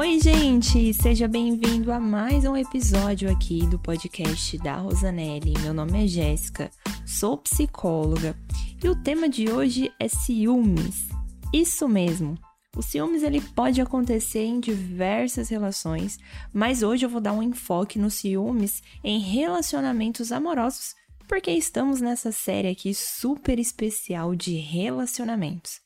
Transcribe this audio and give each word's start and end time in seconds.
Oi, 0.00 0.18
gente! 0.18 0.94
Seja 0.94 1.28
bem-vindo 1.28 1.92
a 1.92 2.00
mais 2.00 2.46
um 2.46 2.56
episódio 2.56 3.30
aqui 3.30 3.66
do 3.66 3.78
podcast 3.78 4.56
da 4.56 4.76
Rosanelli. 4.76 5.52
Meu 5.60 5.74
nome 5.74 6.02
é 6.02 6.06
Jéssica, 6.06 6.70
sou 7.04 7.36
psicóloga 7.36 8.34
e 8.82 8.88
o 8.88 8.96
tema 8.96 9.28
de 9.28 9.50
hoje 9.50 9.92
é 10.00 10.08
ciúmes. 10.08 11.06
Isso 11.52 11.86
mesmo! 11.86 12.38
O 12.74 12.80
ciúmes 12.80 13.22
ele 13.22 13.42
pode 13.42 13.78
acontecer 13.82 14.42
em 14.42 14.58
diversas 14.58 15.50
relações, 15.50 16.18
mas 16.50 16.82
hoje 16.82 17.04
eu 17.04 17.10
vou 17.10 17.20
dar 17.20 17.34
um 17.34 17.42
enfoque 17.42 17.98
no 17.98 18.10
ciúmes 18.10 18.82
em 19.04 19.18
relacionamentos 19.18 20.32
amorosos, 20.32 20.94
porque 21.28 21.50
estamos 21.50 22.00
nessa 22.00 22.32
série 22.32 22.68
aqui 22.68 22.94
super 22.94 23.58
especial 23.58 24.34
de 24.34 24.56
relacionamentos. 24.56 25.82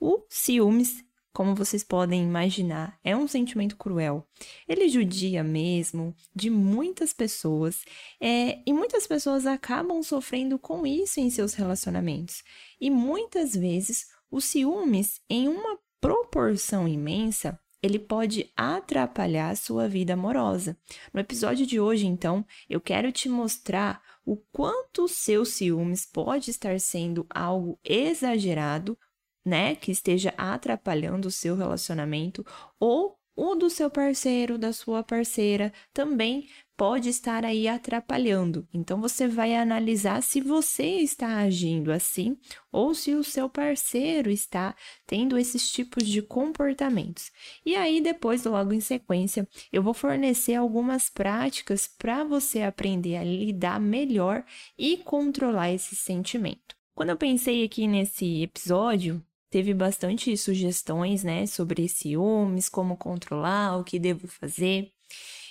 O 0.00 0.24
ciúmes 0.28 1.04
como 1.34 1.52
vocês 1.52 1.82
podem 1.82 2.22
imaginar, 2.22 2.96
é 3.02 3.16
um 3.16 3.26
sentimento 3.26 3.76
cruel. 3.76 4.24
Ele 4.68 4.88
judia 4.88 5.42
mesmo 5.42 6.14
de 6.32 6.48
muitas 6.48 7.12
pessoas 7.12 7.84
é, 8.20 8.62
e 8.64 8.72
muitas 8.72 9.04
pessoas 9.04 9.44
acabam 9.44 10.00
sofrendo 10.00 10.60
com 10.60 10.86
isso 10.86 11.18
em 11.18 11.28
seus 11.28 11.54
relacionamentos. 11.54 12.44
E 12.80 12.88
muitas 12.88 13.52
vezes 13.52 14.06
o 14.30 14.40
ciúmes, 14.40 15.20
em 15.28 15.48
uma 15.48 15.76
proporção 16.00 16.86
imensa, 16.86 17.58
ele 17.82 17.98
pode 17.98 18.50
atrapalhar 18.56 19.50
a 19.50 19.56
sua 19.56 19.88
vida 19.88 20.12
amorosa. 20.12 20.78
No 21.12 21.18
episódio 21.18 21.66
de 21.66 21.80
hoje, 21.80 22.06
então, 22.06 22.46
eu 22.70 22.80
quero 22.80 23.10
te 23.10 23.28
mostrar 23.28 24.00
o 24.24 24.36
quanto 24.36 25.04
o 25.04 25.08
seu 25.08 25.44
ciúmes 25.44 26.06
pode 26.06 26.52
estar 26.52 26.78
sendo 26.78 27.26
algo 27.28 27.76
exagerado 27.84 28.96
né, 29.44 29.74
que 29.76 29.92
esteja 29.92 30.32
atrapalhando 30.36 31.28
o 31.28 31.30
seu 31.30 31.54
relacionamento 31.54 32.44
ou 32.78 33.18
o 33.36 33.54
do 33.54 33.68
seu 33.68 33.90
parceiro, 33.90 34.56
da 34.56 34.72
sua 34.72 35.02
parceira, 35.02 35.72
também 35.92 36.48
pode 36.76 37.08
estar 37.08 37.44
aí 37.44 37.68
atrapalhando. 37.68 38.66
Então 38.72 39.00
você 39.00 39.26
vai 39.28 39.54
analisar 39.54 40.22
se 40.22 40.40
você 40.40 40.98
está 41.00 41.38
agindo 41.38 41.92
assim 41.92 42.36
ou 42.70 42.94
se 42.94 43.14
o 43.14 43.24
seu 43.24 43.48
parceiro 43.48 44.30
está 44.30 44.74
tendo 45.06 45.38
esses 45.38 45.70
tipos 45.70 46.06
de 46.06 46.22
comportamentos. 46.22 47.30
E 47.64 47.74
aí 47.74 48.00
depois, 48.00 48.44
logo 48.44 48.72
em 48.72 48.80
sequência, 48.80 49.48
eu 49.72 49.82
vou 49.82 49.94
fornecer 49.94 50.54
algumas 50.54 51.08
práticas 51.08 51.86
para 51.86 52.24
você 52.24 52.62
aprender 52.62 53.16
a 53.16 53.24
lidar 53.24 53.80
melhor 53.80 54.44
e 54.78 54.96
controlar 54.98 55.72
esse 55.72 55.94
sentimento. 55.94 56.76
Quando 56.94 57.10
eu 57.10 57.16
pensei 57.16 57.64
aqui 57.64 57.88
nesse 57.88 58.42
episódio, 58.42 59.24
teve 59.54 59.72
bastante 59.72 60.36
sugestões, 60.36 61.22
né, 61.22 61.46
sobre 61.46 61.88
ciúmes, 61.88 62.68
como 62.68 62.96
controlar, 62.96 63.78
o 63.78 63.84
que 63.84 64.00
devo 64.00 64.26
fazer. 64.26 64.90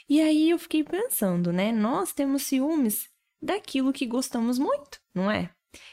E 0.09 0.19
aí 0.19 0.49
eu 0.49 0.59
fiquei 0.59 0.83
pensando, 0.83 1.53
né, 1.53 1.71
nós 1.71 2.11
temos 2.11 2.43
ciúmes 2.43 3.07
daquilo 3.41 3.93
que 3.93 4.05
gostamos 4.05 4.59
muito, 4.59 4.99
não 5.15 5.31
é? 5.31 5.49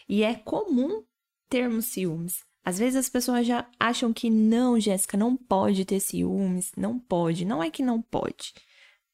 E 0.08 0.24
é 0.24 0.34
comum 0.34 1.04
termos 1.48 1.84
ciúmes. 1.84 2.44
Às 2.64 2.80
vezes 2.80 2.96
as 2.96 3.08
pessoas 3.08 3.46
já 3.46 3.70
acham 3.78 4.12
que 4.12 4.28
não, 4.28 4.80
Jéssica, 4.80 5.16
não 5.16 5.36
pode 5.36 5.84
ter 5.84 6.00
ciúmes, 6.00 6.72
não 6.76 6.98
pode, 6.98 7.44
não 7.44 7.62
é 7.62 7.70
que 7.70 7.80
não 7.80 8.02
pode. 8.02 8.52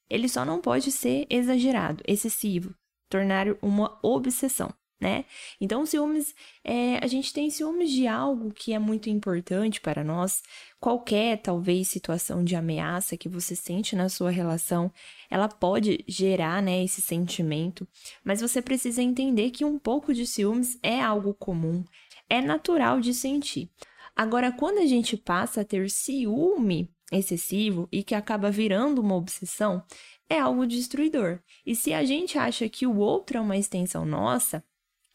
Ele 0.09 0.27
só 0.27 0.43
não 0.43 0.59
pode 0.59 0.91
ser 0.91 1.27
exagerado, 1.29 2.03
excessivo, 2.07 2.73
tornar 3.11 3.45
uma 3.61 3.99
obsessão 4.01 4.73
né? 4.99 5.25
Então, 5.61 5.85
ciúmes, 5.85 6.33
é, 6.63 6.97
a 6.97 7.07
gente 7.07 7.31
tem 7.31 7.49
ciúmes 7.49 7.91
de 7.91 8.07
algo 8.07 8.51
que 8.51 8.73
é 8.73 8.79
muito 8.79 9.09
importante 9.09 9.79
para 9.79 10.03
nós. 10.03 10.41
Qualquer, 10.79 11.37
talvez, 11.37 11.87
situação 11.87 12.43
de 12.43 12.55
ameaça 12.55 13.17
que 13.17 13.29
você 13.29 13.55
sente 13.55 13.95
na 13.95 14.09
sua 14.09 14.31
relação, 14.31 14.91
ela 15.29 15.47
pode 15.47 16.03
gerar, 16.07 16.61
né, 16.61 16.83
esse 16.83 17.01
sentimento. 17.01 17.87
Mas 18.23 18.41
você 18.41 18.61
precisa 18.61 19.01
entender 19.01 19.51
que 19.51 19.63
um 19.63 19.77
pouco 19.77 20.13
de 20.13 20.25
ciúmes 20.25 20.79
é 20.81 20.99
algo 20.99 21.33
comum, 21.33 21.83
é 22.29 22.41
natural 22.41 22.99
de 22.99 23.13
sentir. 23.13 23.69
Agora, 24.15 24.51
quando 24.51 24.79
a 24.79 24.85
gente 24.87 25.15
passa 25.15 25.61
a 25.61 25.65
ter 25.65 25.91
ciúme 25.91 26.91
excessivo 27.11 27.87
e 27.91 28.03
que 28.03 28.15
acaba 28.15 28.49
virando 28.49 28.99
uma 28.99 29.15
obsessão, 29.15 29.83
é 30.29 30.39
algo 30.39 30.65
destruidor. 30.65 31.39
E 31.65 31.75
se 31.75 31.93
a 31.93 32.03
gente 32.03 32.37
acha 32.37 32.67
que 32.67 32.85
o 32.85 32.97
outro 32.97 33.37
é 33.37 33.41
uma 33.41 33.57
extensão 33.57 34.05
nossa, 34.05 34.63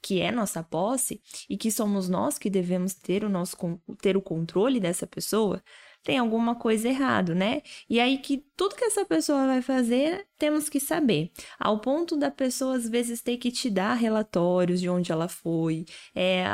que 0.03 0.21
é 0.21 0.31
nossa 0.33 0.63
posse 0.63 1.23
e 1.49 1.57
que 1.57 1.71
somos 1.71 2.09
nós 2.09 2.39
que 2.39 2.51
devemos 2.51 2.95
ter 2.95 3.25
o 3.25 3.29
nosso 3.29 3.57
ter 4.01 4.17
o 4.17 4.23
controle 4.23 4.81
dessa 4.81 5.07
pessoa, 5.07 5.63
tem 6.03 6.19
alguma 6.19 6.55
coisa 6.57 6.89
errado, 6.89 7.35
né? 7.35 7.63
E 7.89 8.01
aí 8.01 8.19
que 8.19 8.45
tudo 8.57 8.75
que 8.75 8.85
essa 8.85 9.05
pessoa 9.05 9.47
vai 9.47 9.63
fazer, 9.63 10.27
temos 10.43 10.69
que 10.69 10.81
saber. 10.81 11.31
Ao 11.57 11.79
ponto 11.79 12.17
da 12.17 12.29
pessoa, 12.29 12.75
às 12.75 12.89
vezes, 12.89 13.23
ter 13.23 13.37
que 13.37 13.53
te 13.53 13.71
dar 13.71 13.95
relatórios 13.95 14.81
de 14.81 14.89
onde 14.89 15.13
ela 15.13 15.29
foi, 15.29 15.85
é, 16.17 16.45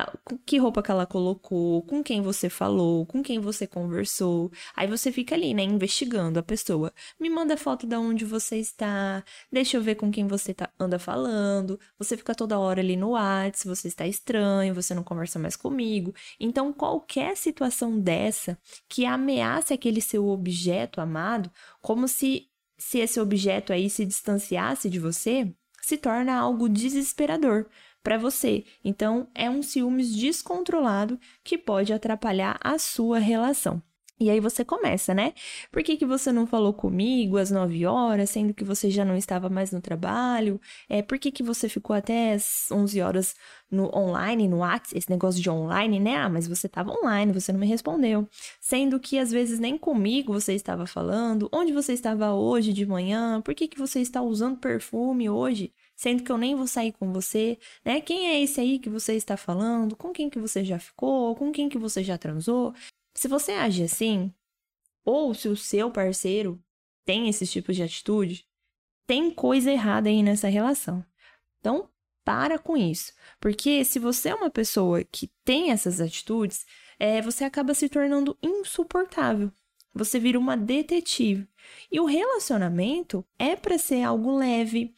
que 0.44 0.58
roupa 0.58 0.82
que 0.82 0.90
ela 0.90 1.06
colocou, 1.06 1.80
com 1.84 2.02
quem 2.02 2.20
você 2.20 2.50
falou, 2.50 3.06
com 3.06 3.22
quem 3.22 3.38
você 3.38 3.66
conversou. 3.66 4.52
Aí 4.76 4.86
você 4.86 5.10
fica 5.10 5.34
ali, 5.34 5.54
né, 5.54 5.62
investigando 5.62 6.38
a 6.38 6.42
pessoa. 6.42 6.92
Me 7.18 7.30
manda 7.30 7.56
foto 7.56 7.86
de 7.86 7.96
onde 7.96 8.26
você 8.26 8.58
está, 8.58 9.24
deixa 9.50 9.78
eu 9.78 9.82
ver 9.82 9.94
com 9.94 10.10
quem 10.10 10.26
você 10.26 10.52
tá, 10.52 10.68
anda 10.78 10.98
falando. 10.98 11.80
Você 11.98 12.14
fica 12.14 12.34
toda 12.34 12.58
hora 12.58 12.82
ali 12.82 12.94
no 12.94 13.12
WhatsApp, 13.12 13.68
você 13.74 13.88
está 13.88 14.06
estranho, 14.06 14.74
você 14.74 14.94
não 14.94 15.02
conversa 15.02 15.38
mais 15.38 15.56
comigo. 15.56 16.14
Então, 16.38 16.74
qualquer 16.74 17.38
situação 17.38 17.98
dessa 17.98 18.58
que 18.86 19.06
ameaça 19.06 19.72
aquele 19.72 20.02
seu 20.02 20.28
objeto 20.28 21.00
amado, 21.00 21.50
como 21.80 22.06
se, 22.06 22.50
se 22.78 22.98
esse 22.98 23.20
objeto 23.20 23.72
aí 23.72 23.90
se 23.90 24.04
distanciasse 24.04 24.88
de 24.88 24.98
você, 24.98 25.52
se 25.82 25.96
torna 25.96 26.34
algo 26.34 26.68
desesperador 26.68 27.66
para 28.02 28.16
você. 28.16 28.64
Então, 28.84 29.28
é 29.34 29.50
um 29.50 29.62
ciúmes 29.62 30.14
descontrolado 30.14 31.18
que 31.42 31.58
pode 31.58 31.92
atrapalhar 31.92 32.58
a 32.62 32.78
sua 32.78 33.18
relação. 33.18 33.82
E 34.20 34.30
aí 34.30 34.40
você 34.40 34.64
começa, 34.64 35.14
né? 35.14 35.32
Por 35.70 35.80
que, 35.82 35.96
que 35.96 36.04
você 36.04 36.32
não 36.32 36.44
falou 36.44 36.72
comigo 36.74 37.36
às 37.36 37.52
9 37.52 37.86
horas, 37.86 38.30
sendo 38.30 38.52
que 38.52 38.64
você 38.64 38.90
já 38.90 39.04
não 39.04 39.16
estava 39.16 39.48
mais 39.48 39.70
no 39.70 39.80
trabalho? 39.80 40.60
É, 40.88 41.02
por 41.02 41.18
que, 41.20 41.30
que 41.30 41.42
você 41.42 41.68
ficou 41.68 41.94
até 41.94 42.32
às 42.32 42.68
11 42.72 43.00
horas 43.00 43.36
no 43.70 43.94
online, 43.96 44.48
no 44.48 44.58
WhatsApp, 44.58 44.98
esse 44.98 45.08
negócio 45.08 45.40
de 45.40 45.48
online, 45.48 46.00
né? 46.00 46.16
Ah, 46.16 46.28
mas 46.28 46.48
você 46.48 46.66
estava 46.66 46.90
online, 46.90 47.32
você 47.32 47.52
não 47.52 47.60
me 47.60 47.66
respondeu. 47.66 48.28
Sendo 48.60 48.98
que 48.98 49.18
às 49.18 49.30
vezes 49.30 49.60
nem 49.60 49.78
comigo 49.78 50.32
você 50.32 50.52
estava 50.54 50.84
falando. 50.86 51.48
Onde 51.52 51.72
você 51.72 51.92
estava 51.92 52.32
hoje 52.34 52.72
de 52.72 52.84
manhã? 52.84 53.40
Por 53.42 53.54
que, 53.54 53.68
que 53.68 53.78
você 53.78 54.00
está 54.00 54.20
usando 54.20 54.58
perfume 54.58 55.30
hoje? 55.30 55.72
Sendo 55.94 56.22
que 56.24 56.30
eu 56.32 56.38
nem 56.38 56.54
vou 56.56 56.66
sair 56.66 56.92
com 56.92 57.12
você, 57.12 57.58
né? 57.84 58.00
Quem 58.00 58.28
é 58.28 58.40
esse 58.42 58.60
aí 58.60 58.78
que 58.78 58.88
você 58.88 59.14
está 59.14 59.36
falando? 59.36 59.96
Com 59.96 60.12
quem 60.12 60.30
que 60.30 60.38
você 60.38 60.64
já 60.64 60.78
ficou? 60.78 61.34
Com 61.36 61.52
quem 61.52 61.68
que 61.68 61.78
você 61.78 62.02
já 62.02 62.16
transou? 62.18 62.72
Se 63.18 63.26
você 63.26 63.50
age 63.50 63.82
assim, 63.82 64.32
ou 65.04 65.34
se 65.34 65.48
o 65.48 65.56
seu 65.56 65.90
parceiro 65.90 66.62
tem 67.04 67.28
esses 67.28 67.50
tipos 67.50 67.74
de 67.74 67.82
atitude, 67.82 68.46
tem 69.08 69.28
coisa 69.28 69.72
errada 69.72 70.08
aí 70.08 70.22
nessa 70.22 70.46
relação. 70.46 71.04
Então, 71.58 71.90
para 72.24 72.60
com 72.60 72.76
isso. 72.76 73.12
Porque 73.40 73.84
se 73.84 73.98
você 73.98 74.28
é 74.28 74.34
uma 74.36 74.50
pessoa 74.50 75.02
que 75.02 75.32
tem 75.44 75.72
essas 75.72 76.00
atitudes, 76.00 76.64
é, 76.96 77.20
você 77.20 77.42
acaba 77.42 77.74
se 77.74 77.88
tornando 77.88 78.38
insuportável. 78.40 79.50
Você 79.92 80.20
vira 80.20 80.38
uma 80.38 80.56
detetive. 80.56 81.48
E 81.90 81.98
o 81.98 82.04
relacionamento 82.04 83.26
é 83.36 83.56
para 83.56 83.78
ser 83.78 84.04
algo 84.04 84.36
leve, 84.36 84.94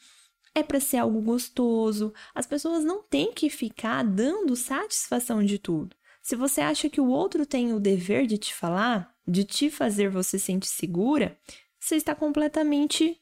é 0.54 0.62
para 0.62 0.78
ser 0.78 0.98
algo 0.98 1.22
gostoso. 1.22 2.12
As 2.34 2.46
pessoas 2.46 2.84
não 2.84 3.02
têm 3.02 3.32
que 3.32 3.48
ficar 3.48 4.04
dando 4.04 4.54
satisfação 4.56 5.42
de 5.42 5.58
tudo. 5.58 5.96
Se 6.22 6.36
você 6.36 6.60
acha 6.60 6.88
que 6.90 7.00
o 7.00 7.08
outro 7.08 7.46
tem 7.46 7.72
o 7.72 7.80
dever 7.80 8.26
de 8.26 8.38
te 8.38 8.54
falar, 8.54 9.14
de 9.26 9.44
te 9.44 9.70
fazer 9.70 10.10
você 10.10 10.38
sentir 10.38 10.68
segura, 10.68 11.38
você 11.78 11.96
está 11.96 12.14
completamente 12.14 13.20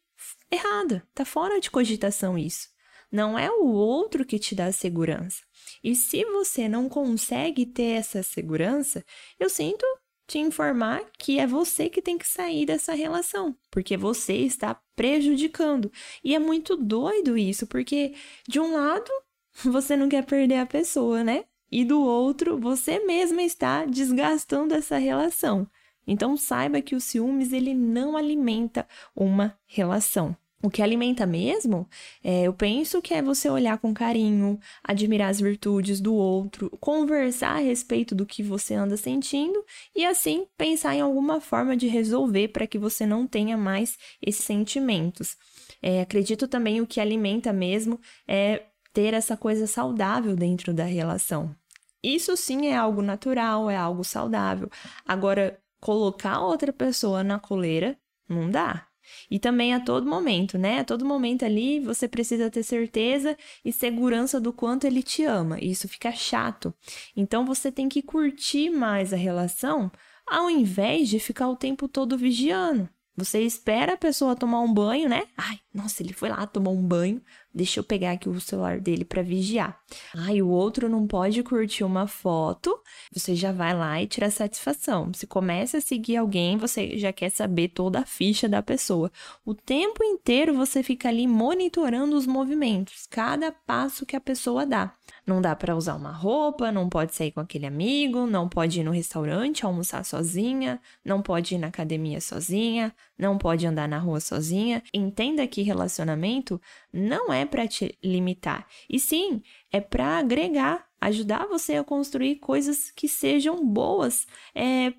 errada. 0.51 1.07
Está 1.11 1.25
fora 1.25 1.61
de 1.61 1.71
cogitação 1.71 2.37
isso. 2.37 2.69
Não 3.11 3.39
é 3.39 3.51
o 3.51 3.67
outro 3.67 4.25
que 4.25 4.39
te 4.39 4.55
dá 4.55 4.71
segurança. 4.73 5.43
E 5.83 5.95
se 5.95 6.25
você 6.25 6.69
não 6.69 6.89
consegue 6.89 7.65
ter 7.65 7.99
essa 7.99 8.23
segurança, 8.23 9.05
eu 9.39 9.49
sinto 9.49 9.85
te 10.27 10.39
informar 10.39 11.03
que 11.19 11.39
é 11.39 11.47
você 11.47 11.89
que 11.89 12.03
tem 12.03 12.19
que 12.19 12.29
sair 12.29 12.67
dessa 12.67 12.93
relação, 12.93 13.57
porque 13.71 13.97
você 13.97 14.35
está 14.35 14.79
prejudicando. 14.95 15.91
E 16.23 16.35
é 16.35 16.39
muito 16.39 16.77
doido 16.77 17.39
isso, 17.39 17.67
porque 17.67 18.15
de 18.47 18.61
um 18.61 18.75
lado 18.75 19.11
você 19.65 19.97
não 19.97 20.09
quer 20.09 20.27
perder 20.27 20.59
a 20.59 20.67
pessoa, 20.67 21.25
né? 21.25 21.45
E 21.71 21.85
do 21.85 22.01
outro 22.01 22.59
você 22.59 23.01
mesma 23.01 23.43
está 23.43 23.85
desgastando 23.85 24.75
essa 24.75 24.99
relação. 24.99 25.67
Então 26.07 26.37
saiba 26.37 26.81
que 26.81 26.95
o 26.95 27.01
ciúmes 27.01 27.53
ele 27.53 27.75
não 27.75 28.17
alimenta 28.17 28.87
uma 29.15 29.57
relação. 29.67 30.35
O 30.61 30.69
que 30.69 30.83
alimenta 30.83 31.25
mesmo, 31.25 31.89
é, 32.23 32.43
eu 32.43 32.53
penso 32.53 33.01
que 33.01 33.15
é 33.15 33.23
você 33.23 33.49
olhar 33.49 33.79
com 33.79 33.95
carinho, 33.95 34.59
admirar 34.83 35.31
as 35.31 35.41
virtudes 35.41 36.01
do 36.01 36.13
outro, 36.13 36.69
conversar 36.81 37.57
a 37.57 37.61
respeito 37.61 38.13
do 38.13 38.27
que 38.27 38.43
você 38.43 38.75
anda 38.75 38.97
sentindo 38.97 39.65
e 39.95 40.05
assim 40.05 40.49
pensar 40.57 40.97
em 40.97 41.01
alguma 41.01 41.41
forma 41.41 41.77
de 41.77 41.87
resolver 41.87 42.49
para 42.49 42.67
que 42.67 42.77
você 42.77 43.07
não 43.07 43.25
tenha 43.25 43.57
mais 43.57 43.97
esses 44.21 44.45
sentimentos. 44.45 45.37
É, 45.81 46.01
acredito 46.01 46.49
também 46.49 46.81
o 46.81 46.87
que 46.89 47.01
alimenta 47.01 47.53
mesmo 47.53 48.01
é 48.27 48.63
ter 48.93 49.15
essa 49.15 49.37
coisa 49.37 49.67
saudável 49.67 50.35
dentro 50.35 50.73
da 50.73 50.85
relação. 50.85 51.55
Isso 52.03 52.37
sim 52.37 52.69
é 52.69 52.77
algo 52.77 53.03
natural, 53.03 53.69
é 53.69 53.77
algo 53.77 54.05
saudável. 54.05 54.71
Agora, 55.07 55.61
colocar 55.81 56.41
outra 56.41 56.73
pessoa 56.73 57.25
na 57.25 57.39
coleira 57.39 57.99
não 58.29 58.51
dá. 58.51 58.87
E 59.31 59.39
também 59.39 59.75
a 59.75 59.81
todo 59.81 60.09
momento, 60.09 60.59
né? 60.59 60.81
A 60.81 60.85
todo 60.85 61.05
momento 61.05 61.45
ali 61.45 61.81
você 61.81 62.07
precisa 62.07 62.51
ter 62.51 62.63
certeza 62.63 63.37
e 63.65 63.73
segurança 63.73 64.41
do 64.41 64.53
quanto 64.53 64.87
ele 64.87 65.03
te 65.03 65.25
ama. 65.25 65.59
Isso 65.61 65.89
fica 65.89 66.13
chato. 66.13 66.75
Então 67.17 67.45
você 67.45 67.73
tem 67.73 67.89
que 67.89 68.03
curtir 68.03 68.71
mais 68.71 69.13
a 69.13 69.17
relação 69.17 69.91
ao 70.27 70.51
invés 70.51 71.09
de 71.09 71.19
ficar 71.19 71.49
o 71.49 71.57
tempo 71.57 71.89
todo 71.89 72.19
vigiando. 72.19 72.89
Você 73.17 73.41
espera 73.43 73.95
a 73.95 73.97
pessoa 73.97 74.37
tomar 74.37 74.61
um 74.61 74.73
banho, 74.73 75.09
né? 75.09 75.25
Ai, 75.37 75.59
nossa, 75.79 76.03
ele 76.03 76.13
foi 76.13 76.29
lá, 76.29 76.47
tomou 76.47 76.75
um 76.75 76.83
banho. 76.83 77.23
Deixa 77.55 77.81
eu 77.81 77.85
pegar 77.85 78.13
aqui 78.13 78.29
o 78.29 78.41
celular 78.41 78.79
dele 78.79 79.05
para 79.05 79.23
vigiar. 79.23 79.81
Ai, 80.15 80.43
o 80.43 80.49
outro 80.49 80.89
não 80.89 81.07
pode 81.07 81.43
curtir 81.43 81.83
uma 81.85 82.07
foto. 82.07 82.79
Você 83.13 83.35
já 83.35 83.53
vai 83.53 83.75
lá 83.75 84.01
e 84.03 84.07
tira 84.07 84.31
satisfação. 84.31 85.13
Se 85.15 85.27
começa 85.27 85.79
a 85.79 85.81
seguir 85.81 86.17
alguém, 86.17 86.57
você 86.57 86.99
já 86.99 87.13
quer 87.13 87.31
saber 87.31 87.69
toda 87.69 88.01
a 88.01 88.07
ficha 88.07 88.49
da 88.49 88.63
pessoa. 88.63 89.11
O 89.45 89.55
tempo 89.55 90.05
inteiro 90.05 90.55
você 90.55 90.83
fica 90.83 91.09
ali 91.09 91.27
monitorando 91.27 92.17
os 92.17 92.27
movimentos, 92.27 93.07
cada 93.09 93.51
passo 93.51 94.05
que 94.05 94.17
a 94.17 94.21
pessoa 94.21 94.67
dá. 94.67 94.95
Não 95.27 95.41
dá 95.43 95.55
para 95.55 95.77
usar 95.77 95.95
uma 95.95 96.13
roupa, 96.13 96.73
não 96.73 96.89
pode 96.89 97.15
sair 97.15 97.33
com 97.33 97.41
aquele 97.41 97.67
amigo, 97.67 98.27
não 98.27 98.49
pode 98.49 98.81
ir 98.81 98.85
no 98.85 98.91
restaurante 98.91 99.65
almoçar 99.65 100.05
sozinha, 100.05 100.81
não 101.05 101.21
pode 101.21 101.55
ir 101.55 101.59
na 101.59 101.67
academia 101.67 102.21
sozinha, 102.21 102.95
não 103.19 103.37
pode 103.37 103.67
andar 103.67 103.89
na 103.89 103.99
rua 103.99 104.21
sozinha. 104.21 104.83
Entenda 104.93 105.47
que 105.47 105.63
relacionamento 105.69 106.61
não 106.93 107.33
é 107.33 107.47
para 107.47 107.69
te 107.69 107.97
limitar, 108.03 108.67
e 108.89 108.99
sim 108.99 109.43
é 109.71 109.81
para 109.81 110.19
agregar, 110.19 110.87
ajudar 111.01 111.47
você 111.47 111.77
a 111.77 111.85
construir 111.85 112.37
coisas 112.37 112.91
que 112.91 113.07
sejam 113.09 113.65
boas 113.65 114.27
é, 114.55 114.93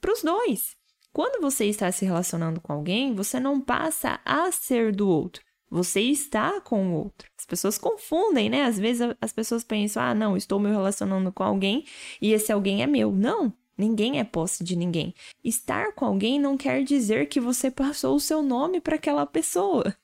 para 0.00 0.12
os 0.12 0.22
dois. 0.22 0.76
Quando 1.12 1.42
você 1.42 1.66
está 1.66 1.92
se 1.92 2.04
relacionando 2.04 2.60
com 2.60 2.72
alguém, 2.72 3.14
você 3.14 3.38
não 3.38 3.60
passa 3.60 4.20
a 4.24 4.50
ser 4.50 4.94
do 4.94 5.08
outro. 5.08 5.42
Você 5.72 6.00
está 6.00 6.60
com 6.60 6.88
o 6.88 6.94
outro. 6.96 7.30
As 7.38 7.46
pessoas 7.46 7.78
confundem, 7.78 8.50
né? 8.50 8.64
Às 8.64 8.78
vezes 8.78 9.14
as 9.18 9.32
pessoas 9.32 9.64
pensam: 9.64 10.02
ah, 10.02 10.14
não, 10.14 10.36
estou 10.36 10.60
me 10.60 10.70
relacionando 10.70 11.32
com 11.32 11.42
alguém 11.42 11.84
e 12.20 12.32
esse 12.32 12.52
alguém 12.52 12.82
é 12.82 12.86
meu. 12.86 13.10
Não, 13.10 13.52
ninguém 13.76 14.20
é 14.20 14.24
posse 14.24 14.62
de 14.62 14.76
ninguém. 14.76 15.14
Estar 15.42 15.94
com 15.94 16.04
alguém 16.04 16.38
não 16.38 16.58
quer 16.58 16.84
dizer 16.84 17.26
que 17.26 17.40
você 17.40 17.70
passou 17.70 18.16
o 18.16 18.20
seu 18.20 18.42
nome 18.42 18.82
para 18.82 18.96
aquela 18.96 19.24
pessoa. 19.24 19.96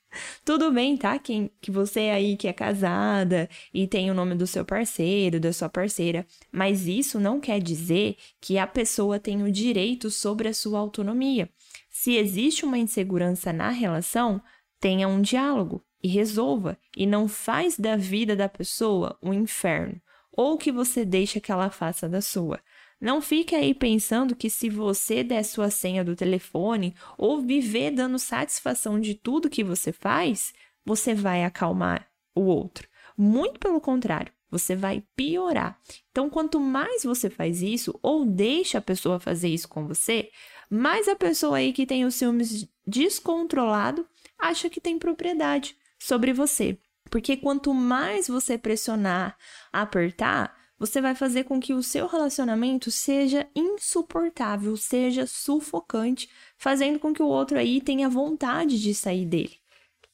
Tudo 0.45 0.71
bem, 0.71 0.97
tá? 0.97 1.19
Que, 1.19 1.51
que 1.61 1.71
você 1.71 2.01
aí 2.11 2.37
que 2.37 2.49
é 2.49 2.53
casada 2.53 3.49
e 3.73 3.87
tem 3.87 4.11
o 4.11 4.15
nome 4.15 4.35
do 4.35 4.47
seu 4.47 4.65
parceiro, 4.65 5.39
da 5.39 5.53
sua 5.53 5.69
parceira, 5.69 6.27
mas 6.51 6.87
isso 6.87 7.21
não 7.21 7.41
quer 7.41 7.61
dizer 7.61 8.17
que 8.41 8.59
a 8.59 8.67
pessoa 8.67 9.19
tem 9.19 9.43
o 9.43 9.53
direito 9.53 10.11
sobre 10.11 10.49
a 10.49 10.55
sua 10.55 10.79
autonomia. 10.79 11.51
Se 11.91 12.17
existe 12.17 12.65
uma 12.65 12.79
insegurança 12.79 13.53
na 13.53 13.71
relação, 13.71 14.41
Tenha 14.81 15.09
um 15.09 15.21
diálogo 15.21 15.85
e 16.03 16.07
resolva, 16.07 16.79
e 16.97 17.05
não 17.05 17.27
faz 17.27 17.77
da 17.77 17.97
vida 17.97 18.37
da 18.37 18.49
pessoa 18.49 19.19
um 19.21 19.33
inferno, 19.33 20.01
ou 20.31 20.57
que 20.57 20.71
você 20.71 21.05
deixa 21.05 21.41
que 21.41 21.51
ela 21.51 21.69
faça 21.69 22.09
da 22.09 22.21
sua. 22.21 22.61
Não 23.01 23.21
fique 23.21 23.55
aí 23.55 23.73
pensando 23.73 24.35
que 24.35 24.51
se 24.51 24.69
você 24.69 25.23
der 25.23 25.45
sua 25.45 25.71
senha 25.71 26.05
do 26.05 26.17
telefone 26.17 26.95
ou 27.17 27.41
viver 27.41 27.93
dando 27.93 28.19
satisfação 28.19 28.99
de 28.99 29.15
tudo 29.15 29.51
que 29.51 29.63
você 29.63 29.93
faz, 29.93 30.53
você 30.85 31.15
vai 31.15 31.45
acalmar 31.45 32.09
o 32.35 32.43
outro. 32.43 32.89
Muito 33.17 33.61
pelo 33.61 33.81
contrário, 33.81 34.33
você 34.51 34.75
vai 34.75 35.05
piorar. 35.15 35.79
Então, 36.11 36.29
quanto 36.29 36.59
mais 36.59 37.05
você 37.05 37.31
faz 37.31 37.63
isso 37.63 37.99
ou 38.03 38.25
deixa 38.25 38.79
a 38.79 38.83
pessoa 38.83 39.21
fazer 39.21 39.49
isso 39.49 39.69
com 39.69 39.87
você, 39.87 40.31
mais 40.69 41.07
a 41.09 41.15
pessoa 41.15 41.59
aí 41.59 41.73
que 41.73 41.87
tem 41.87 42.05
os 42.05 42.15
ciúmes 42.15 42.69
descontrolado 42.87 44.07
acha 44.39 44.69
que 44.69 44.81
tem 44.81 44.99
propriedade 44.99 45.77
sobre 45.99 46.33
você. 46.33 46.79
Porque 47.11 47.37
quanto 47.37 47.73
mais 47.73 48.29
você 48.29 48.59
pressionar, 48.59 49.37
apertar, 49.73 50.58
você 50.79 51.01
vai 51.01 51.15
fazer 51.15 51.45
com 51.45 51.59
que 51.59 51.75
o 51.75 51.83
seu 51.83 52.07
relacionamento 52.07 52.91
seja 52.91 53.49
insuportável, 53.55 54.77
seja 54.77 55.27
sufocante, 55.27 56.29
fazendo 56.57 56.99
com 56.99 57.13
que 57.13 57.23
o 57.23 57.27
outro 57.27 57.59
aí 57.59 57.81
tenha 57.81 58.09
vontade 58.09 58.81
de 58.81 58.95
sair 58.95 59.27
dele. 59.27 59.57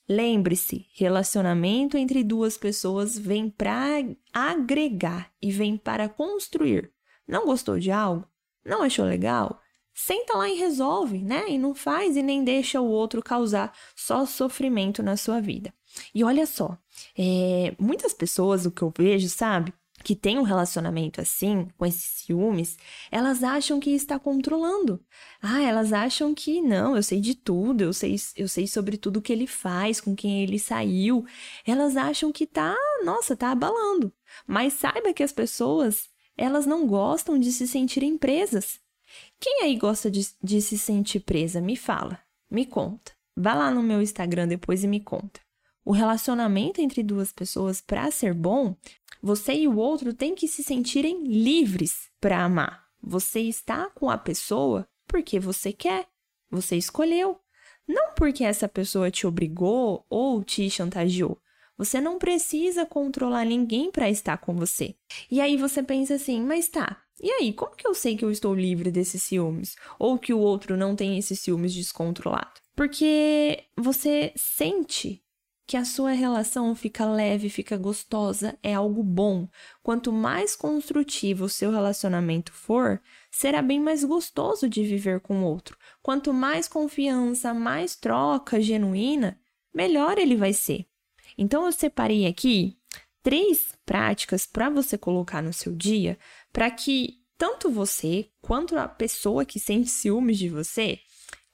Lembre-se, 0.08 0.86
relacionamento 0.94 1.96
entre 1.96 2.22
duas 2.22 2.58
pessoas 2.58 3.18
vem 3.18 3.48
para 3.48 4.04
agregar 4.32 5.30
e 5.40 5.50
vem 5.50 5.76
para 5.76 6.08
construir. 6.08 6.92
Não 7.26 7.46
gostou 7.46 7.78
de 7.78 7.90
algo? 7.90 8.26
Não 8.64 8.82
achou 8.82 9.04
legal? 9.04 9.60
senta 9.94 10.36
lá 10.36 10.48
e 10.48 10.58
resolve, 10.58 11.18
né? 11.18 11.48
E 11.48 11.56
não 11.56 11.74
faz 11.74 12.16
e 12.16 12.22
nem 12.22 12.42
deixa 12.42 12.80
o 12.80 12.88
outro 12.88 13.22
causar 13.22 13.72
só 13.94 14.26
sofrimento 14.26 15.02
na 15.02 15.16
sua 15.16 15.40
vida. 15.40 15.72
E 16.12 16.24
olha 16.24 16.44
só, 16.44 16.76
é, 17.16 17.74
muitas 17.78 18.12
pessoas, 18.12 18.66
o 18.66 18.72
que 18.72 18.82
eu 18.82 18.92
vejo, 18.96 19.28
sabe? 19.28 19.72
Que 20.04 20.14
tem 20.14 20.38
um 20.38 20.42
relacionamento 20.42 21.20
assim, 21.20 21.66
com 21.78 21.86
esses 21.86 22.04
ciúmes, 22.04 22.76
elas 23.10 23.42
acham 23.42 23.80
que 23.80 23.90
está 23.90 24.18
controlando. 24.18 25.02
Ah, 25.40 25.62
elas 25.62 25.94
acham 25.94 26.34
que 26.34 26.60
não, 26.60 26.94
eu 26.94 27.02
sei 27.02 27.20
de 27.20 27.34
tudo, 27.34 27.82
eu 27.82 27.92
sei, 27.92 28.14
eu 28.36 28.46
sei 28.46 28.66
sobre 28.66 28.98
tudo 28.98 29.22
que 29.22 29.32
ele 29.32 29.46
faz, 29.46 30.02
com 30.02 30.14
quem 30.14 30.42
ele 30.42 30.58
saiu. 30.58 31.24
Elas 31.66 31.96
acham 31.96 32.30
que 32.30 32.46
tá, 32.46 32.76
nossa, 33.02 33.34
tá 33.34 33.50
abalando. 33.50 34.12
Mas 34.46 34.74
saiba 34.74 35.14
que 35.14 35.22
as 35.22 35.32
pessoas, 35.32 36.10
elas 36.36 36.66
não 36.66 36.86
gostam 36.86 37.38
de 37.38 37.50
se 37.50 37.66
sentirem 37.66 38.18
presas. 38.18 38.78
Quem 39.40 39.62
aí 39.62 39.76
gosta 39.76 40.10
de, 40.10 40.28
de 40.42 40.60
se 40.60 40.76
sentir 40.76 41.20
presa? 41.20 41.62
Me 41.62 41.76
fala, 41.76 42.20
me 42.50 42.66
conta. 42.66 43.12
Vá 43.34 43.54
lá 43.54 43.70
no 43.70 43.82
meu 43.82 44.02
Instagram 44.02 44.46
depois 44.46 44.84
e 44.84 44.86
me 44.86 45.00
conta. 45.00 45.40
O 45.84 45.92
relacionamento 45.92 46.80
entre 46.80 47.02
duas 47.02 47.30
pessoas, 47.30 47.80
para 47.80 48.10
ser 48.10 48.32
bom, 48.32 48.74
você 49.24 49.54
e 49.54 49.66
o 49.66 49.78
outro 49.78 50.12
têm 50.12 50.34
que 50.34 50.46
se 50.46 50.62
sentirem 50.62 51.24
livres 51.24 52.10
para 52.20 52.44
amar. 52.44 52.84
Você 53.02 53.40
está 53.40 53.88
com 53.94 54.10
a 54.10 54.18
pessoa 54.18 54.86
porque 55.08 55.40
você 55.40 55.72
quer, 55.72 56.06
você 56.50 56.76
escolheu, 56.76 57.40
não 57.88 58.12
porque 58.12 58.44
essa 58.44 58.68
pessoa 58.68 59.10
te 59.10 59.26
obrigou 59.26 60.04
ou 60.10 60.44
te 60.44 60.68
chantageou. 60.68 61.40
Você 61.78 62.02
não 62.02 62.18
precisa 62.18 62.84
controlar 62.84 63.46
ninguém 63.46 63.90
para 63.90 64.10
estar 64.10 64.36
com 64.36 64.54
você. 64.54 64.94
E 65.30 65.40
aí 65.40 65.56
você 65.56 65.82
pensa 65.82 66.16
assim, 66.16 66.42
mas 66.42 66.68
tá, 66.68 67.02
e 67.18 67.30
aí, 67.30 67.52
como 67.54 67.74
que 67.74 67.86
eu 67.86 67.94
sei 67.94 68.18
que 68.18 68.24
eu 68.26 68.30
estou 68.30 68.54
livre 68.54 68.90
desses 68.90 69.22
ciúmes? 69.22 69.74
Ou 69.98 70.18
que 70.18 70.34
o 70.34 70.38
outro 70.38 70.76
não 70.76 70.94
tem 70.94 71.16
esses 71.16 71.40
ciúmes 71.40 71.72
descontrolado? 71.72 72.60
Porque 72.76 73.64
você 73.74 74.34
sente 74.36 75.23
que 75.66 75.76
a 75.76 75.84
sua 75.84 76.12
relação 76.12 76.74
fica 76.74 77.06
leve, 77.06 77.48
fica 77.48 77.76
gostosa, 77.76 78.58
é 78.62 78.74
algo 78.74 79.02
bom. 79.02 79.48
Quanto 79.82 80.12
mais 80.12 80.54
construtivo 80.54 81.46
o 81.46 81.48
seu 81.48 81.70
relacionamento 81.70 82.52
for, 82.52 83.00
será 83.30 83.62
bem 83.62 83.80
mais 83.80 84.04
gostoso 84.04 84.68
de 84.68 84.84
viver 84.84 85.20
com 85.20 85.42
o 85.42 85.44
outro. 85.44 85.78
Quanto 86.02 86.32
mais 86.34 86.68
confiança, 86.68 87.54
mais 87.54 87.96
troca 87.96 88.60
genuína, 88.60 89.40
melhor 89.72 90.18
ele 90.18 90.36
vai 90.36 90.52
ser. 90.52 90.86
Então 91.38 91.64
eu 91.64 91.72
separei 91.72 92.26
aqui 92.26 92.76
três 93.22 93.72
práticas 93.86 94.46
para 94.46 94.68
você 94.68 94.98
colocar 94.98 95.42
no 95.42 95.52
seu 95.52 95.74
dia 95.74 96.18
para 96.52 96.70
que 96.70 97.24
tanto 97.38 97.70
você 97.70 98.30
quanto 98.40 98.76
a 98.76 98.86
pessoa 98.86 99.44
que 99.44 99.58
sente 99.58 99.90
ciúmes 99.90 100.38
de 100.38 100.48
você 100.48 101.00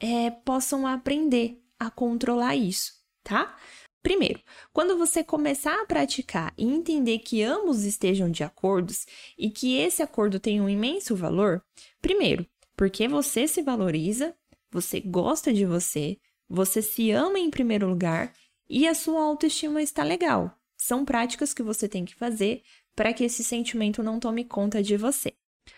é, 0.00 0.30
possam 0.30 0.86
aprender 0.86 1.62
a 1.78 1.90
controlar 1.90 2.56
isso, 2.56 2.92
tá? 3.22 3.56
Primeiro, 4.02 4.42
quando 4.72 4.96
você 4.96 5.22
começar 5.22 5.78
a 5.80 5.86
praticar 5.86 6.54
e 6.56 6.64
entender 6.64 7.18
que 7.18 7.42
ambos 7.42 7.84
estejam 7.84 8.30
de 8.30 8.42
acordos 8.42 9.06
e 9.36 9.50
que 9.50 9.76
esse 9.76 10.02
acordo 10.02 10.40
tem 10.40 10.60
um 10.60 10.68
imenso 10.68 11.14
valor, 11.14 11.62
primeiro, 12.00 12.46
porque 12.74 13.06
você 13.06 13.46
se 13.46 13.60
valoriza, 13.60 14.34
você 14.70 15.00
gosta 15.00 15.52
de 15.52 15.66
você, 15.66 16.18
você 16.48 16.80
se 16.80 17.10
ama 17.10 17.38
em 17.38 17.50
primeiro 17.50 17.86
lugar 17.86 18.32
e 18.68 18.88
a 18.88 18.94
sua 18.94 19.22
autoestima 19.22 19.82
está 19.82 20.02
legal. 20.02 20.56
São 20.78 21.04
práticas 21.04 21.52
que 21.52 21.62
você 21.62 21.86
tem 21.86 22.06
que 22.06 22.14
fazer 22.14 22.62
para 22.96 23.12
que 23.12 23.24
esse 23.24 23.44
sentimento 23.44 24.02
não 24.02 24.18
tome 24.18 24.44
conta 24.44 24.82
de 24.82 24.96
você. 24.96 25.34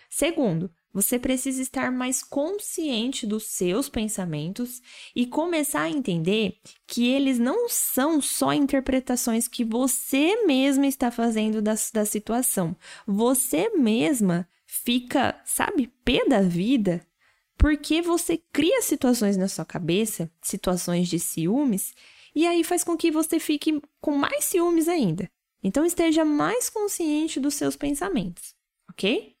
Segundo, 0.09 0.71
Você 0.93 1.17
precisa 1.17 1.59
estar 1.59 1.91
mais 1.91 2.21
consciente 2.21 3.25
dos 3.25 3.45
seus 3.45 3.89
pensamentos 3.89 4.79
e 5.15 5.25
começar 5.25 5.81
a 5.81 5.89
entender 5.89 6.59
que 6.85 7.07
eles 7.07 7.39
não 7.39 7.67
são 7.67 8.21
só 8.21 8.53
interpretações 8.53 9.47
que 9.47 9.65
você 9.65 10.45
mesma 10.45 10.85
está 10.85 11.09
fazendo 11.09 11.63
da, 11.63 11.73
da 11.91 12.05
situação. 12.05 12.75
Você 13.07 13.69
mesma 13.69 14.47
fica, 14.67 15.41
sabe, 15.43 15.91
pé 16.05 16.25
da 16.27 16.41
vida 16.41 17.05
porque 17.57 18.01
você 18.01 18.37
cria 18.51 18.81
situações 18.81 19.35
na 19.37 19.47
sua 19.47 19.65
cabeça, 19.65 20.29
situações 20.41 21.07
de 21.07 21.17
ciúmes, 21.17 21.93
e 22.35 22.45
aí 22.45 22.63
faz 22.63 22.83
com 22.83 22.97
que 22.97 23.09
você 23.09 23.39
fique 23.39 23.81
com 24.01 24.17
mais 24.17 24.45
ciúmes 24.45 24.87
ainda. 24.87 25.29
Então 25.63 25.85
esteja 25.85 26.25
mais 26.25 26.69
consciente 26.69 27.39
dos 27.39 27.53
seus 27.53 27.75
pensamentos 27.75 28.53
ok? 28.93 29.35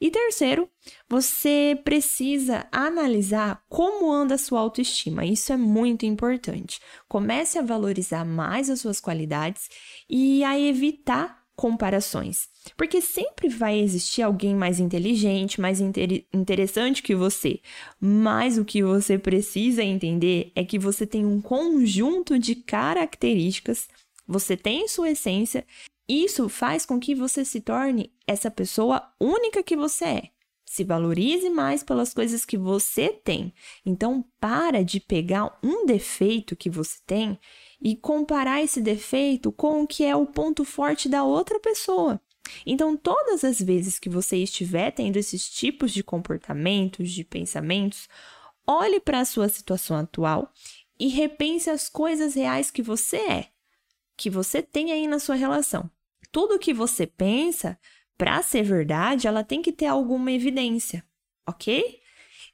E 0.00 0.10
terceiro, 0.10 0.68
você 1.08 1.78
precisa 1.84 2.66
analisar 2.72 3.62
como 3.68 4.10
anda 4.10 4.34
a 4.34 4.38
sua 4.38 4.60
autoestima. 4.60 5.24
Isso 5.24 5.52
é 5.52 5.56
muito 5.56 6.04
importante. 6.04 6.80
Comece 7.08 7.58
a 7.58 7.62
valorizar 7.62 8.24
mais 8.24 8.68
as 8.68 8.80
suas 8.80 9.00
qualidades 9.00 9.68
e 10.10 10.42
a 10.42 10.58
evitar 10.58 11.44
comparações. 11.54 12.48
Porque 12.76 13.00
sempre 13.00 13.48
vai 13.48 13.78
existir 13.78 14.22
alguém 14.22 14.56
mais 14.56 14.80
inteligente, 14.80 15.60
mais 15.60 15.80
inter 15.80 16.26
interessante 16.32 17.02
que 17.02 17.14
você. 17.14 17.60
Mas 18.00 18.58
o 18.58 18.64
que 18.64 18.82
você 18.82 19.16
precisa 19.16 19.82
entender 19.82 20.50
é 20.56 20.64
que 20.64 20.78
você 20.78 21.06
tem 21.06 21.24
um 21.24 21.40
conjunto 21.40 22.38
de 22.38 22.56
características, 22.56 23.88
você 24.26 24.56
tem 24.56 24.88
sua 24.88 25.10
essência 25.10 25.64
isso 26.08 26.48
faz 26.50 26.84
com 26.84 27.00
que 27.00 27.14
você 27.14 27.44
se 27.44 27.60
torne 27.60 28.12
essa 28.26 28.50
pessoa 28.50 29.02
única 29.18 29.62
que 29.62 29.76
você 29.76 30.04
é. 30.04 30.30
Se 30.66 30.84
valorize 30.84 31.48
mais 31.48 31.82
pelas 31.82 32.12
coisas 32.12 32.44
que 32.44 32.58
você 32.58 33.08
tem. 33.08 33.54
Então, 33.86 34.24
para 34.40 34.82
de 34.84 35.00
pegar 35.00 35.58
um 35.62 35.86
defeito 35.86 36.56
que 36.56 36.68
você 36.68 36.98
tem 37.06 37.38
e 37.80 37.96
comparar 37.96 38.62
esse 38.62 38.80
defeito 38.80 39.52
com 39.52 39.82
o 39.82 39.86
que 39.86 40.04
é 40.04 40.14
o 40.16 40.26
ponto 40.26 40.64
forte 40.64 41.08
da 41.08 41.22
outra 41.22 41.58
pessoa. 41.58 42.20
Então, 42.66 42.96
todas 42.96 43.42
as 43.42 43.58
vezes 43.58 43.98
que 43.98 44.08
você 44.08 44.36
estiver 44.36 44.90
tendo 44.90 45.16
esses 45.16 45.48
tipos 45.48 45.92
de 45.92 46.02
comportamentos, 46.02 47.10
de 47.10 47.24
pensamentos, 47.24 48.08
olhe 48.66 49.00
para 49.00 49.20
a 49.20 49.24
sua 49.24 49.48
situação 49.48 49.96
atual 49.96 50.52
e 50.98 51.08
repense 51.08 51.70
as 51.70 51.88
coisas 51.88 52.34
reais 52.34 52.70
que 52.70 52.82
você 52.82 53.16
é, 53.16 53.48
que 54.16 54.28
você 54.28 54.62
tem 54.62 54.92
aí 54.92 55.06
na 55.06 55.18
sua 55.18 55.34
relação 55.34 55.90
tudo 56.34 56.58
que 56.58 56.74
você 56.74 57.06
pensa, 57.06 57.78
para 58.18 58.42
ser 58.42 58.64
verdade, 58.64 59.28
ela 59.28 59.44
tem 59.44 59.62
que 59.62 59.70
ter 59.70 59.86
alguma 59.86 60.32
evidência, 60.32 61.04
ok? 61.46 62.00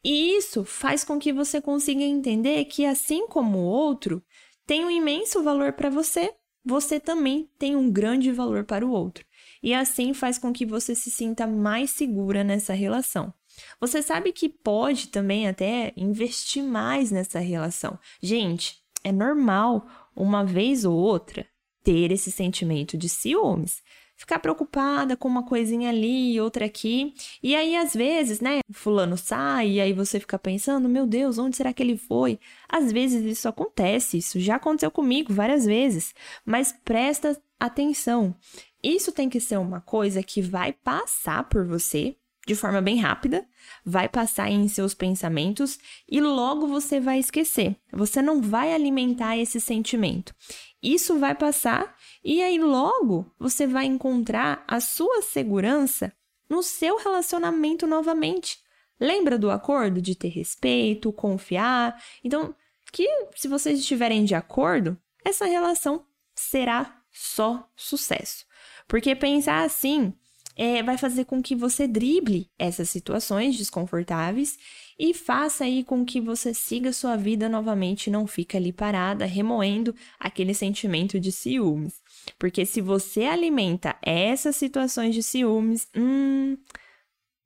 E 0.05 0.37
isso 0.37 0.67
faz 0.67 1.03
com 1.03 1.19
que 1.19 1.33
você 1.33 1.63
consiga 1.63 2.03
entender 2.03 2.63
que, 2.67 2.85
assim 2.85 3.27
como 3.27 3.57
o 3.57 3.65
outro 3.65 4.23
tem 4.67 4.85
um 4.85 4.91
imenso 4.91 5.43
valor 5.43 5.73
para 5.73 5.89
você, 5.89 6.31
você 6.63 7.01
também 7.01 7.49
tem 7.59 7.75
um 7.75 7.91
grande 7.91 8.31
valor 8.31 8.65
para 8.65 8.85
o 8.87 8.91
outro. 8.91 9.25
E 9.63 9.73
assim 9.73 10.13
faz 10.13 10.39
com 10.39 10.53
que 10.53 10.67
você 10.67 10.95
se 10.95 11.11
sinta 11.11 11.47
mais 11.47 11.91
segura 11.91 12.45
nessa 12.45 12.75
relação. 12.75 13.33
Você 13.81 14.03
sabe 14.03 14.31
que 14.31 14.47
pode 14.47 15.09
também 15.09 15.49
até 15.49 15.95
investir 15.97 16.63
mais 16.63 17.11
nessa 17.11 17.39
relação. 17.39 17.99
Gente, 18.23 18.77
é 19.03 19.11
normal 19.11 19.87
uma 20.15 20.45
vez 20.45 20.85
ou 20.85 20.95
outra 20.95 21.47
ter 21.83 22.13
esse 22.13 22.31
sentimento 22.31 22.97
de 22.97 23.09
ciúmes. 23.09 23.83
Ficar 24.17 24.39
preocupada 24.39 25.17
com 25.17 25.27
uma 25.27 25.47
coisinha 25.47 25.89
ali 25.89 26.35
e 26.35 26.41
outra 26.41 26.67
aqui. 26.67 27.15
E 27.43 27.57
aí, 27.57 27.75
às 27.75 27.95
vezes, 27.95 28.39
né, 28.39 28.61
fulano 28.71 29.17
sai 29.17 29.71
e 29.71 29.81
aí 29.81 29.95
você 29.95 30.21
fica 30.21 30.39
pensando, 30.39 30.91
meu 30.91 31.07
Deus, 31.07 31.39
onde 31.39 31.57
será 31.57 31.73
que 31.73 31.83
ele 31.83 31.97
foi? 31.97 32.39
Às 32.69 32.93
vezes 32.93 33.25
isso 33.25 33.49
acontece, 33.49 34.19
isso 34.19 34.39
já 34.39 34.57
aconteceu 34.57 34.91
comigo 34.91 35.33
várias 35.33 35.65
vezes. 35.65 36.15
Mas 36.45 36.71
presta 36.85 37.41
atenção. 37.59 38.35
Isso 38.83 39.11
tem 39.11 39.29
que 39.29 39.41
ser 39.41 39.59
uma 39.59 39.81
coisa 39.81 40.23
que 40.23 40.43
vai 40.43 40.73
passar 40.75 41.45
por 41.49 41.67
você 41.67 42.15
de 42.47 42.55
forma 42.55 42.81
bem 42.81 42.99
rápida, 42.99 43.47
vai 43.85 44.09
passar 44.09 44.51
em 44.51 44.67
seus 44.67 44.95
pensamentos 44.95 45.79
e 46.11 46.21
logo 46.21 46.67
você 46.67 46.99
vai 46.99 47.19
esquecer. 47.19 47.77
Você 47.93 48.21
não 48.23 48.41
vai 48.41 48.73
alimentar 48.75 49.37
esse 49.37 49.61
sentimento. 49.61 50.35
Isso 50.83 51.19
vai 51.19 51.35
passar 51.35 51.95
e 52.25 52.43
aí 52.43 52.59
logo 52.59 53.31
você 53.39 53.67
vai 53.67 53.85
encontrar 53.85 54.65
a 54.67 54.81
sua 54.81 55.23
segurança 55.23 56.13
no 56.49 56.63
seu 56.63 56.97
relacionamento 56.97 57.87
novamente. 57.87 58.59
Lembra 58.99 59.39
do 59.39 59.51
acordo 59.51 60.01
de 60.01 60.15
ter 60.15 60.29
respeito, 60.29 61.13
confiar? 61.13 62.03
Então, 62.25 62.55
que 62.93 63.07
se 63.37 63.49
vocês 63.49 63.79
estiverem 63.79 64.25
de 64.25 64.35
acordo, 64.35 64.99
essa 65.25 65.47
relação 65.47 66.05
será 66.35 67.03
só 67.11 67.69
sucesso. 67.77 68.45
Porque 68.89 69.15
pensar 69.15 69.65
assim 69.65 70.13
é, 70.63 70.83
vai 70.83 70.99
fazer 70.99 71.25
com 71.25 71.43
que 71.43 71.57
você 71.57 71.89
drible 71.89 72.47
essas 72.59 72.91
situações 72.91 73.57
desconfortáveis 73.57 74.59
e 74.99 75.15
faça 75.15 75.65
aí 75.65 75.83
com 75.83 76.05
que 76.05 76.21
você 76.21 76.53
siga 76.53 76.93
sua 76.93 77.17
vida 77.17 77.49
novamente, 77.49 78.11
não 78.11 78.27
fique 78.27 78.59
ali 78.59 78.71
parada, 78.71 79.25
remoendo 79.25 79.95
aquele 80.19 80.53
sentimento 80.53 81.19
de 81.19 81.33
ciúmes. 81.33 82.03
Porque 82.39 82.67
se 82.67 82.83
você 82.83 83.25
alimenta 83.25 83.97
essas 84.03 84.55
situações 84.55 85.15
de 85.15 85.23
ciúmes, 85.23 85.89
hum, 85.97 86.59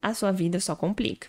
a 0.02 0.12
sua 0.12 0.32
vida 0.32 0.58
só 0.58 0.74
complica. 0.74 1.28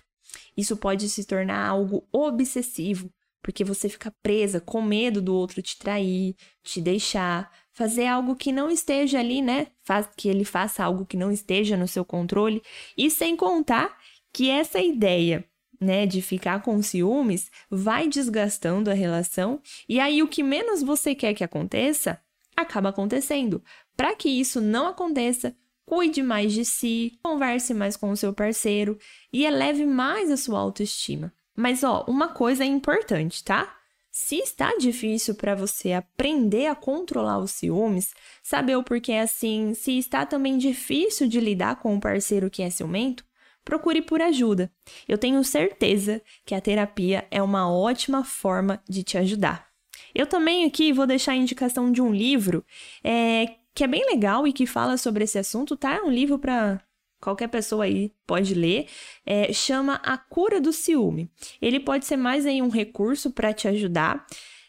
Isso 0.56 0.76
pode 0.76 1.08
se 1.08 1.24
tornar 1.24 1.68
algo 1.68 2.04
obsessivo, 2.10 3.08
porque 3.40 3.62
você 3.62 3.88
fica 3.88 4.12
presa 4.24 4.60
com 4.60 4.82
medo 4.82 5.22
do 5.22 5.32
outro 5.32 5.62
te 5.62 5.78
trair, 5.78 6.34
te 6.64 6.80
deixar, 6.80 7.48
fazer 7.76 8.06
algo 8.06 8.34
que 8.34 8.50
não 8.50 8.70
esteja 8.70 9.18
ali, 9.18 9.42
né? 9.42 9.66
Faz 9.84 10.08
que 10.16 10.30
ele 10.30 10.46
faça 10.46 10.82
algo 10.82 11.04
que 11.04 11.16
não 11.16 11.30
esteja 11.30 11.76
no 11.76 11.86
seu 11.86 12.06
controle, 12.06 12.62
e 12.96 13.10
sem 13.10 13.36
contar 13.36 13.94
que 14.32 14.48
essa 14.48 14.80
ideia 14.80 15.44
né, 15.78 16.06
de 16.06 16.22
ficar 16.22 16.62
com 16.62 16.80
ciúmes, 16.80 17.50
vai 17.70 18.08
desgastando 18.08 18.90
a 18.90 18.94
relação 18.94 19.60
e 19.86 20.00
aí 20.00 20.22
o 20.22 20.28
que 20.28 20.42
menos 20.42 20.82
você 20.82 21.14
quer 21.14 21.34
que 21.34 21.44
aconteça, 21.44 22.18
acaba 22.56 22.88
acontecendo. 22.88 23.62
Para 23.94 24.16
que 24.16 24.30
isso 24.30 24.58
não 24.58 24.86
aconteça, 24.86 25.54
cuide 25.84 26.22
mais 26.22 26.54
de 26.54 26.64
si, 26.64 27.18
converse 27.22 27.74
mais 27.74 27.94
com 27.94 28.10
o 28.10 28.16
seu 28.16 28.32
parceiro 28.32 28.98
e 29.30 29.44
eleve 29.44 29.84
mais 29.84 30.30
a 30.30 30.36
sua 30.38 30.58
autoestima. 30.58 31.30
Mas 31.54 31.84
ó, 31.84 32.06
uma 32.08 32.28
coisa 32.28 32.64
é 32.64 32.66
importante, 32.66 33.44
tá? 33.44 33.76
Se 34.18 34.36
está 34.36 34.74
difícil 34.78 35.34
para 35.34 35.54
você 35.54 35.92
aprender 35.92 36.68
a 36.68 36.74
controlar 36.74 37.38
os 37.38 37.50
ciúmes, 37.50 38.14
saber 38.42 38.74
o 38.74 38.82
porquê 38.82 39.12
é 39.12 39.20
assim, 39.20 39.74
se 39.74 39.98
está 39.98 40.24
também 40.24 40.56
difícil 40.56 41.28
de 41.28 41.38
lidar 41.38 41.76
com 41.76 41.92
um 41.92 42.00
parceiro 42.00 42.48
que 42.48 42.62
é 42.62 42.70
ciumento, 42.70 43.26
procure 43.62 44.00
por 44.00 44.22
ajuda. 44.22 44.72
Eu 45.06 45.18
tenho 45.18 45.44
certeza 45.44 46.22
que 46.46 46.54
a 46.54 46.62
terapia 46.62 47.28
é 47.30 47.42
uma 47.42 47.70
ótima 47.70 48.24
forma 48.24 48.82
de 48.88 49.02
te 49.02 49.18
ajudar. 49.18 49.66
Eu 50.14 50.26
também 50.26 50.64
aqui 50.64 50.94
vou 50.94 51.06
deixar 51.06 51.32
a 51.32 51.36
indicação 51.36 51.92
de 51.92 52.00
um 52.00 52.10
livro 52.10 52.64
é, 53.04 53.56
que 53.74 53.84
é 53.84 53.86
bem 53.86 54.06
legal 54.06 54.46
e 54.46 54.52
que 54.54 54.64
fala 54.64 54.96
sobre 54.96 55.24
esse 55.24 55.38
assunto, 55.38 55.76
tá? 55.76 55.94
É 55.94 56.00
um 56.00 56.10
livro 56.10 56.38
para 56.38 56.82
qualquer 57.26 57.48
pessoa 57.48 57.86
aí 57.86 58.12
pode 58.24 58.54
ler, 58.54 58.86
é, 59.26 59.52
chama 59.52 59.94
A 59.96 60.16
Cura 60.16 60.60
do 60.60 60.72
Ciúme. 60.72 61.28
Ele 61.60 61.80
pode 61.80 62.06
ser 62.06 62.16
mais 62.16 62.46
aí 62.46 62.62
um 62.62 62.68
recurso 62.68 63.32
para 63.32 63.52
te 63.52 63.66
ajudar 63.66 64.24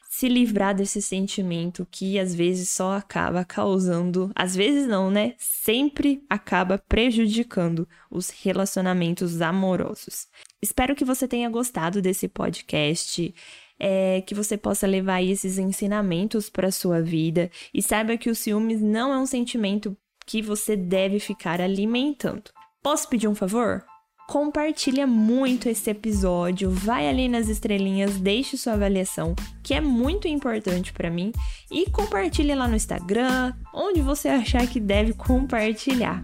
se 0.09 0.27
livrar 0.27 0.73
desse 0.73 0.99
sentimento 0.99 1.85
que 1.91 2.17
às 2.17 2.33
vezes 2.33 2.69
só 2.69 2.93
acaba 2.93 3.45
causando, 3.45 4.31
às 4.33 4.55
vezes 4.55 4.87
não, 4.87 5.11
né? 5.11 5.35
Sempre 5.37 6.23
acaba 6.27 6.79
prejudicando 6.79 7.87
os 8.09 8.31
relacionamentos 8.31 9.39
amorosos. 9.39 10.27
Espero 10.59 10.95
que 10.95 11.05
você 11.05 11.27
tenha 11.27 11.47
gostado 11.51 12.01
desse 12.01 12.27
podcast. 12.27 13.35
É, 13.79 14.21
que 14.21 14.33
você 14.33 14.57
possa 14.57 14.87
levar 14.87 15.21
esses 15.21 15.59
ensinamentos 15.59 16.49
para 16.49 16.71
sua 16.71 16.99
vida 16.99 17.51
e 17.71 17.79
saiba 17.79 18.17
que 18.17 18.27
o 18.27 18.33
ciúmes 18.33 18.81
não 18.81 19.13
é 19.13 19.19
um 19.19 19.27
sentimento 19.27 19.95
que 20.27 20.41
você 20.41 20.75
deve 20.75 21.19
ficar 21.19 21.59
alimentando. 21.59 22.51
Posso 22.83 23.09
pedir 23.09 23.27
um 23.27 23.35
favor? 23.35 23.83
compartilha 24.27 25.07
muito 25.07 25.69
esse 25.69 25.89
episódio, 25.89 26.69
vai 26.69 27.07
ali 27.07 27.29
nas 27.29 27.47
estrelinhas, 27.47 28.19
deixe 28.19 28.57
sua 28.57 28.73
avaliação, 28.73 29.33
que 29.63 29.73
é 29.73 29.79
muito 29.79 30.27
importante 30.27 30.91
para 30.91 31.09
mim, 31.09 31.31
e 31.71 31.89
compartilha 31.89 32.55
lá 32.55 32.67
no 32.67 32.75
Instagram, 32.75 33.53
onde 33.73 34.01
você 34.01 34.27
achar 34.27 34.67
que 34.67 34.81
deve 34.81 35.13
compartilhar. 35.13 36.23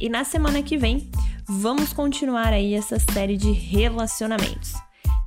E 0.00 0.08
na 0.08 0.24
semana 0.24 0.62
que 0.62 0.76
vem, 0.76 1.08
vamos 1.48 1.92
continuar 1.92 2.52
aí 2.52 2.74
essa 2.74 2.98
série 2.98 3.36
de 3.36 3.52
relacionamentos. 3.52 4.74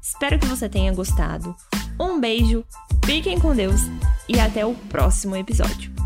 Espero 0.02 0.38
que 0.38 0.48
você 0.48 0.68
tenha 0.68 0.94
gostado. 0.94 1.56
Um 2.00 2.20
beijo, 2.20 2.66
fiquem 3.06 3.40
com 3.40 3.56
Deus 3.56 3.82
e 4.28 4.38
até 4.38 4.66
o 4.66 4.74
próximo 4.74 5.36
episódio. 5.36 5.97